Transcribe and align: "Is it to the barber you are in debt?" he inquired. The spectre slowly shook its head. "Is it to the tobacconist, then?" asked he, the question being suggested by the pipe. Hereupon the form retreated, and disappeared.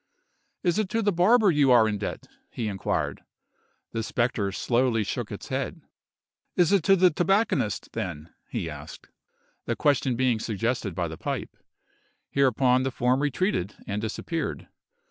"Is 0.63 0.79
it 0.79 0.89
to 0.89 1.03
the 1.03 1.11
barber 1.11 1.51
you 1.51 1.69
are 1.69 1.87
in 1.87 1.99
debt?" 1.99 2.25
he 2.49 2.67
inquired. 2.67 3.21
The 3.91 4.01
spectre 4.01 4.51
slowly 4.51 5.03
shook 5.03 5.31
its 5.31 5.49
head. 5.49 5.83
"Is 6.55 6.71
it 6.71 6.81
to 6.85 6.95
the 6.95 7.11
tobacconist, 7.11 7.91
then?" 7.93 8.33
asked 8.51 9.05
he, 9.05 9.11
the 9.65 9.75
question 9.75 10.15
being 10.15 10.39
suggested 10.39 10.95
by 10.95 11.07
the 11.07 11.19
pipe. 11.19 11.55
Hereupon 12.31 12.81
the 12.81 12.89
form 12.89 13.19
retreated, 13.21 13.75
and 13.85 14.01
disappeared. 14.01 14.67